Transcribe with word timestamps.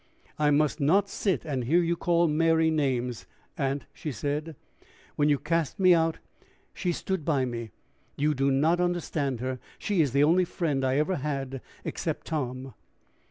"I 0.39 0.49
must 0.49 0.79
not 0.79 1.09
sit 1.09 1.45
and 1.45 1.65
hear 1.65 1.83
you 1.83 1.95
call 1.95 2.27
Mary 2.27 2.71
names, 2.71 3.27
aunt," 3.55 3.85
she 3.93 4.11
said. 4.11 4.55
"When 5.15 5.29
you 5.29 5.37
cast 5.37 5.79
me 5.79 5.93
out, 5.93 6.17
she 6.73 6.91
stood 6.91 7.23
by 7.23 7.45
me. 7.45 7.69
You 8.17 8.33
do 8.33 8.49
not 8.49 8.81
understand 8.81 9.41
her. 9.41 9.59
She 9.77 10.01
is 10.01 10.11
the 10.11 10.23
only 10.23 10.43
friend 10.43 10.83
I 10.83 10.95
ever 10.97 11.17
had 11.17 11.61
except 11.85 12.25
Tom." 12.25 12.73